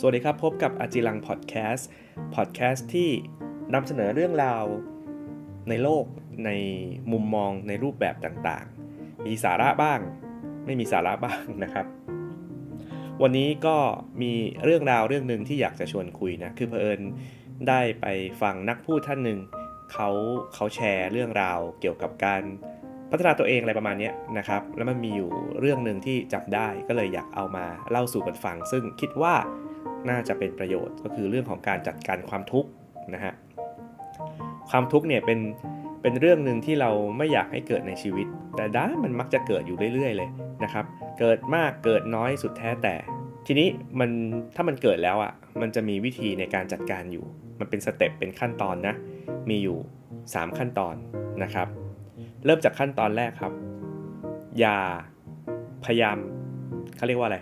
[0.00, 1.88] สวัสดีครับ พบกับอาจิลังพอดแคสต์
[2.34, 3.10] พอดแคสต์ที่
[3.74, 4.64] นำเสนอเรื่องราว
[5.68, 6.04] ในโลก
[6.46, 6.50] ใน
[7.12, 10.00] มุมมองในรูปแบบต่างๆ มีสาระบ้าง
[10.66, 11.86] ไม่มีสาระบ้างนะครับ
[13.22, 13.76] วันนี้ก็
[14.22, 14.32] มี
[14.64, 17.00] เรื่องราวเรื่องหนึ่งที่อยากจะชวนคุยนะ คือเพอิญ
[17.68, 18.06] ได้ไป
[18.42, 19.38] ฟังนักพูดท่านหนึ่ง
[19.92, 20.08] เขา
[20.54, 22.42] เขาแชร์เรื่องราวเกี่ยวกับการ
[23.10, 25.30] พัฒนาตัวเองอะไรประมาณนี้นะครับ แล้วมันมีอยู่
[25.60, 29.34] เรื่องหนึ่งที่จับได้ก็เลยอยากเอามาเล่าสู่กันฟัง ซึ่งคิดว่า
[30.10, 32.68] น่าจะเป็นประโยชน์ก็คือเรื่องของการจัดการความทุกข์
[33.14, 33.32] นะฮะ
[34.70, 35.40] ความทุกข์เนี่ยเป็น
[36.02, 40.28] เป็นเรื่องหนึ่งที่เราไม่อยากให้เกิดในชีวิต แต่ด้ามันมักจะเกิดอยู่เรื่อยๆ เลย
[40.64, 40.84] นะครับ
[41.18, 42.94] เกิดมากเกิดน้อยสุดแท้แต่
[43.46, 43.68] ทีนี้
[44.00, 44.10] มัน
[44.54, 47.24] ถ้ามันเกิดแล้วอะ่ะมันจะมีวิธีในการจัดการอยู่
[47.60, 48.94] มันเป็นสเต็ปเป็นขั้นตอนนะ
[49.50, 49.78] มีอยู่
[50.16, 50.94] 3 ขั้นตอน
[51.42, 51.68] นะครับ
[52.44, 53.52] เริ่มจากขั้นตอนแรกครับ
[54.58, 54.76] อย่า
[55.84, 56.16] พยายาม
[56.96, 57.38] เขาเรียกว่าอะไร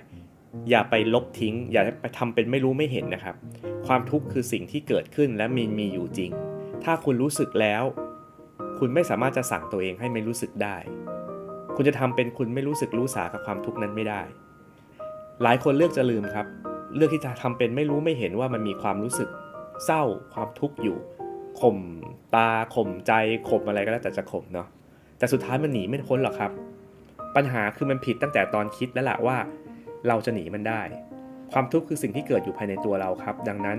[0.71, 3.37] อย่าไปลบทิ้ง อย่าไปทำเป็นไม่รู้ไม่เห็นนะครับ
[3.87, 6.31] ความทุกข์คือสิ่งที่เกิดขึ้นและมีมีอยู่จริง
[6.85, 7.83] ถ้าคุณรู้สึกแล้ว
[8.79, 10.77] คุณไม่สามารถจะสั่งตัวเองให้ไม่รู้สึกได้
[11.77, 14.23] คุณจะทำเป็นคุณไม่รู้สึกรู้สากับความทุกข์นั้นไม่ได้
[15.43, 16.47] หลายคนเลือกจะลืมครับ
[16.97, 19.29] เลือกที่จะทำเป็นไม่รู้ไม่เห็นว่ามันมีความรู้สึก
[19.85, 20.03] เศร้า
[20.35, 20.97] ความทุกข์อยู่
[21.61, 21.77] ข่ม
[22.35, 23.13] ตาข่มใจ
[23.49, 24.69] ข่มอะไรก็แล้วแต่จะข่มเนาะ
[25.19, 26.51] แต่สุดท้ายมันหนีไม่พ้นหรอกครับ
[27.37, 29.37] ปัญหาคือมันผิดตั้งแต่ตอนคิดแล้วแหละว่า
[30.09, 30.83] เราจะหนีมันได้
[31.53, 33.79] ความทุกข์คือสิ่งที่เกิดอยู่ภายในตัวเราครับ ดังนั้น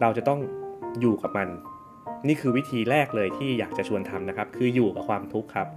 [0.00, 0.40] เราจะต้อง
[1.00, 1.48] อยู่กับมัน
[2.28, 5.68] นี่คือวิธีแรกเลยที่อยากจะชวนทำนะครับ คืออยู่กับความทุกข์ครับ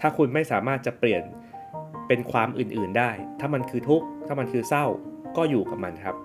[0.00, 1.22] ถ้าคุณไม่สามารถจะเปลี่ยน
[2.08, 3.10] เป็นความอื่นๆได้
[3.40, 4.86] ถ้ามันคือทุกข์ถ้ามันคือเศร้า
[5.36, 6.16] ก็อยู่กับมันครับ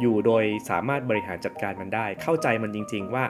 [0.00, 3.24] อยู่โดยสามารถบริหารจัดการมันได้ เข้าใจมันจริง ๆ ว่า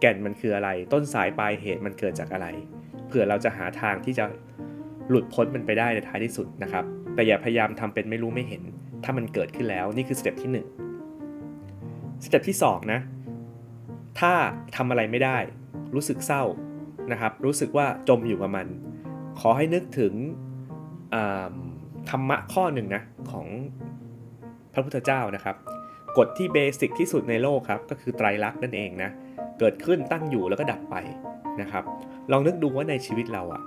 [0.00, 2.46] แก่นมันคืออะไร ต้นสายปลายเหตุมันเกิดจากอะไร
[3.06, 4.24] เผื่อเราจะหาทางที่จะ
[5.08, 6.84] หลุดพ้นมันไปได้ในท้ายที่สุดนะครับ
[7.16, 8.62] แต่อย่าพยายามทำเป็นไม่รู้ไม่เห็น
[9.04, 13.00] ถ้ามันเกิดขึ้นแล้วนี่คือสเต็ปที่1สเต็ปที่2นะ
[14.20, 14.32] ถ้า
[14.76, 15.38] ทำอะไรไม่ได้
[15.94, 16.42] รู้สึกเศร้า
[17.12, 18.66] นะครับ รู้สึกว่าจมอยู่กับมัน
[19.40, 20.12] ขอให้นึกถึง
[22.10, 23.46] ธรรมะข้อหนึ่งนะของ
[24.72, 25.56] พระพุทธเจ้านะครับ
[26.18, 29.10] กฎที่เบสิกที่สุดในโลกครับ ก็คือไตรลักษณ์นั่นเองนะ
[29.58, 30.96] เกิดขึ้นตั้งอยู่แล้วก็ดับไป
[31.60, 31.84] นะครับ
[32.30, 33.62] ลองนึกดูว่าในชีวิตเราอะ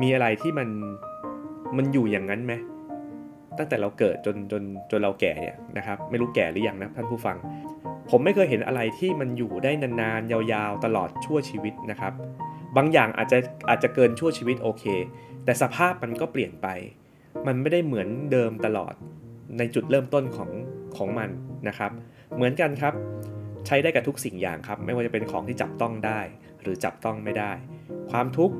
[0.00, 0.68] มีอะไรที่มัน
[1.76, 2.52] มันอยู่อย่างนั้นไหม
[3.58, 7.36] ตั้งแต่เราเกิดจนจนจนเราแก่เนี่ยนะครับ ไม่รู้แก่หรือยังนะท่านผู้ฟัง
[8.10, 12.12] ผมไม่เคยเห็นอะไรที่มันอยู่ได้นานๆ ยาวๆ ตลอดชั่วชีวิตนะครับ
[12.76, 13.38] บางอย่างอาจจะ
[13.68, 14.84] อาจจะเกินชั่วชีวิตโอเค
[15.44, 16.68] แต่สภาพมันก็เปลี่ยนไป
[17.46, 18.94] มันไม่ได้เหมือนเดิมตลอด
[19.58, 20.50] ในจุดเริ่มต้นของ
[20.96, 21.30] ของมัน
[21.68, 21.90] นะครับ
[22.36, 22.94] เหมือนกันครับ
[23.66, 26.20] ใช้ได้กับทุกสิ่งอย่างครับ ไม่ว่าจะเป็นของที่จับต้องได้
[26.62, 27.52] หรือจับต้องไม่ได้
[28.10, 28.54] ความทุกข์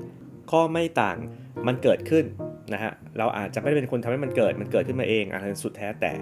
[0.53, 1.19] ก็ไม่ต่าง
[1.67, 2.25] มันเกิดขึ้น
[2.73, 6.13] นะฮะเราอาจจะไม่ได้เป็นคนทำให้มันเกิดมันเกิดขึ้นมาเองอาจจะสุดแท้แต่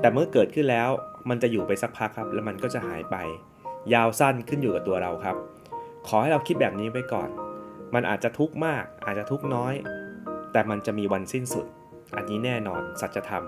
[0.00, 0.88] แต่เมื่อเกิดขึ้นแล้ว
[1.30, 3.16] มันจะอยู่ไปสักพักครับ แล้วมันก็จะหายไป
[3.94, 5.36] ยาวสั้นขึ้นอยู่กับตัวเราครับ
[6.08, 7.28] ขอให้เราคิดแบบนี้ไว้ก่อน
[7.94, 9.74] มันอาจจะทุกข์มาก อาจจะทุกข์น้อย
[10.52, 11.66] แต่มันจะมีวันสิ้นสุด
[12.16, 13.44] อันนี้แน่นอนสัจธรรม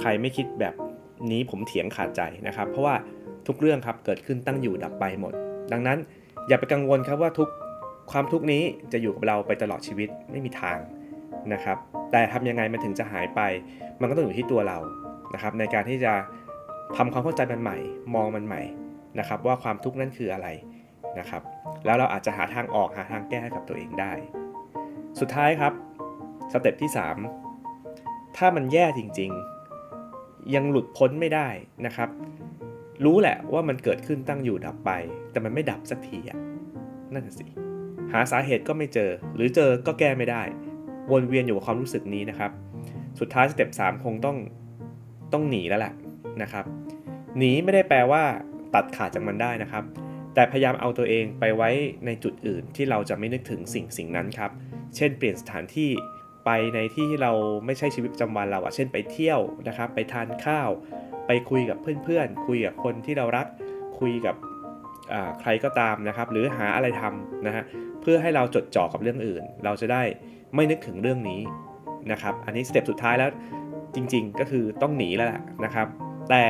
[0.00, 0.74] ใครไม่คิดแบบ
[1.30, 2.94] นี้ผมเถียงขาดใจนะครับ เพราะว่า
[3.46, 5.32] ทุกเรื่องครับเกิดขึ้นตั้งอยู่ดับไปหมด
[5.72, 5.98] ดังนั้น
[6.48, 7.48] อย่าไปกังวลครับว่าทุก
[8.10, 8.62] ความทุกนี้
[8.92, 10.78] จะอยู่กับเราไปตลอดชีวิตไม่มีทาง
[11.52, 11.76] นะครับ
[12.12, 13.40] แต่ทำยังไงมันถึงจะหายไป
[14.00, 14.78] มันก็ต้องอยู่ที่ตัวเรา
[15.34, 16.12] นะครับ ในการที่จะ
[16.96, 17.78] ทำความเข้าใจมันใหม่
[18.14, 18.62] มองมันใหม่
[19.18, 20.48] นะครับ ว่าความทุกข์นั้นคืออะไร
[21.18, 21.42] นะครับ
[21.84, 24.12] แล้วเราอาจจะหาทางออกหาทางแก้ให้กับตัวเองได้
[25.20, 25.72] สุดท้ายครับ
[26.52, 26.90] สเต็ปที่
[27.64, 29.30] 3 ถ้ามันแย่จริง
[29.92, 31.48] ๆ ยังหลุดพ้นไม่ได้
[31.86, 32.08] นะครับ
[33.04, 34.90] รู้แหละว่ามันเกิดขึ้นตั้งอยู่ดับไป
[35.30, 36.38] แต่มันไม่ดับสักทีอะ
[37.12, 37.46] นั่นสิ
[38.12, 40.42] หาสาเหตุก็ไม่เจอ หรือเจอก็แก้ไม่ได้
[41.12, 42.50] วนเวียนอยู่กับความรู้สึกนี้นะครับ
[43.20, 44.36] สุดท้ายสเต็ป3คงต้อง
[45.32, 45.92] ต้องหนีแล้วแหละ
[46.42, 46.64] นะครับ
[47.38, 48.22] หนีไม่ได้แปลว่า
[48.74, 49.84] ตัดขาดจากมันได้นะครับ
[50.34, 51.70] แต่พยายามเอาตัวเองไปไว้
[52.06, 54.50] ในจุดอื่นที่เราจะไม่นึกถึงสิ่งสิ่งนั้นครับ
[54.96, 55.90] เช่นเปลี่ยนสถานที่
[56.44, 57.32] ไปในที่ที่เรา
[57.66, 60.70] ไม่ใช่ชีวิตประจำวันเราอะเช่นไปเที่ยวนะครับ ไปทานข้าว
[61.26, 63.46] ไปคุยกับเพื่อนๆ คุยกับคนที่เรารัก
[64.00, 64.36] คุยกับ
[65.40, 67.64] ใครก็ตามนะครับ หรือหาอะไรทำนะฮะ
[68.00, 70.02] เพื่อให้เราจดจ่อกับเรื่องอื่น เราจะได้
[70.54, 71.40] ไม่นึกถึงเรื่องนี้
[72.12, 73.30] นะครับ อันนี้สเต็ปสุดท้ายแล้ว
[73.94, 75.86] จริงๆ ก็คือต้องหนีแล้วแหละนะครับ
[76.30, 76.44] แต่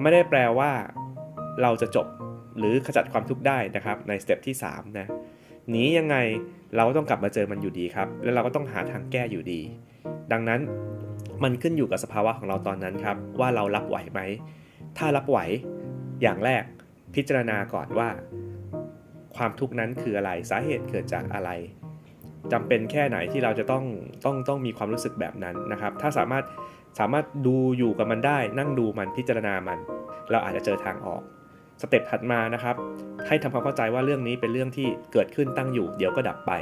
[0.00, 0.70] ไม่ได้แปลว่า
[1.62, 2.06] เราจะจบ
[2.58, 5.06] หรือขจัดความทุกข์ได้นะครับในสเต็ปที่3นะ
[5.70, 6.16] หนียังไง
[6.76, 9.60] เราก็ต้องกลับมาเจอมันอยู่ดีครับ แล้วเราก็ต้องหาทางแก้อยู่ดี
[10.32, 10.60] ดังนั้น
[11.42, 14.20] มันขึ้นอยู่กับสภาวะของเราตอนนั้นครับ ว่าเรารับไหวไหม
[14.98, 15.38] ถ้ารับไหว
[16.22, 16.64] อย่างแรก
[17.14, 18.08] พิจารณาก่อนว่า
[19.36, 21.50] ความทุกข์นั้นคืออะไรสาเหตุเกิดจากอะไร
[22.52, 23.84] จำเป็นแค่ไหนที่เราจะต้อง
[24.24, 26.44] ต้องต้องมีความรู้สึกแบบนั้นนะครับ ถ้าสามารถ
[26.98, 29.78] สามารถดูอยู่กับมันได้ นั่งดูมันพิจารณามัน
[30.30, 31.22] เราอาจจะเจอทางออก
[31.80, 32.76] สเต็ปถัดมานะครับ
[33.26, 36.52] ให้ทำความเข้าใจว่าเรื่องนี้เป็นเรื่องที่เกิดขึ้นตั้งอยู่ เดี๋ยวก็ดับไป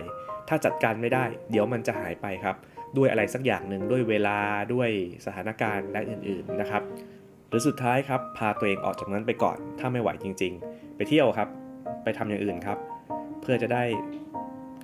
[0.48, 2.56] ถ้าจัดการไม่ได้ เดี๋ยวมันจะหายไปครับ
[2.96, 4.38] ด้วยอะไรสักอย่างหนึ่งด้วยเวลา
[4.72, 4.90] ด้วย
[5.26, 6.82] สถานการณ์และอื่นๆนะครับ
[7.48, 11.48] หรือสุดท้ายครับ พาตัวเองออกจากนั้นไปก่อน ถ้าไม่ไหวจริง ๆ ไปเที่ยวครับ
[12.04, 12.78] ไปทำอย่างอื่นครับ
[13.40, 13.84] เพื่อจะได้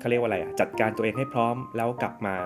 [0.00, 2.36] เขาเรียกว่าอะไรอะจัดการตัวเองให้พร้อมแล้วกลับมา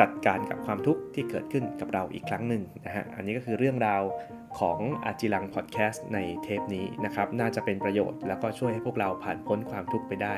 [0.00, 4.02] จัดการกับความทุกข์ที่เกิดขึ้นกับเราอีกครั้งหนึ่งนะฮะ อันนี้ก็คือเรื่องราว
[4.58, 10.34] ของอาจิลังพอดแคสต์ในเทปนี้นะครับ น่าจะเป็นประโยชน์แล้วก็ช่วยให้พวกเราผ่านพ้นความทุกข์ไปได้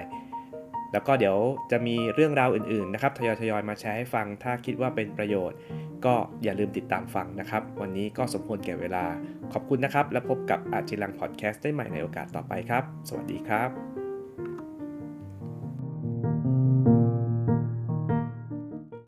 [0.93, 1.37] แล้วก็เดี๋ยว
[1.71, 5.59] จะมีเรื่องราวอื่นๆนะครับทยอยทยอยมาแชร์ให้ฟัง ถ้าคิดว่าเป็นประโยชน์
[6.05, 9.05] ก็อย่าลืมติดตามฟังนะครับ วันนี้ก็สมควรแก่เวลา
[9.53, 14.06] ขอบคุณนะครับ และพบกับอาจิลังพอดแคสต์ได้ใหม่ในโอกาสต่อไปครับ สวัสดีครับ